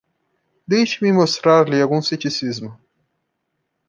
[0.67, 2.75] Deixe-me mostrar-lhe algum ceticismo.